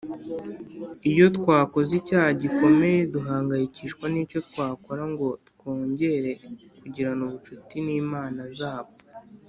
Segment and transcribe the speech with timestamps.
[1.09, 6.31] Iyo twakoze icyaha gikomeye duhangayikishwa n icyo twakora ngo twongere
[6.79, 8.93] kugirana ubucuti n Imana Zabo